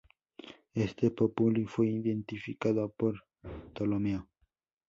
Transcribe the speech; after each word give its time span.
Este 0.73 1.11
populi 1.11 1.67
fue 1.67 1.85
identificado 1.91 2.89
por 2.91 3.23
Ptolomeo. 3.73 4.27